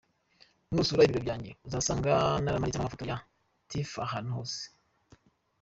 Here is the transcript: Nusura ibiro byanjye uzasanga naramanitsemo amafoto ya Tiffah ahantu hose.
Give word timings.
Nusura 0.73 1.03
ibiro 1.05 1.21
byanjye 1.25 1.51
uzasanga 1.67 2.11
naramanitsemo 2.41 2.83
amafoto 2.83 3.03
ya 3.11 3.17
Tiffah 3.69 4.05
ahantu 4.07 4.29
hose. 4.37 4.61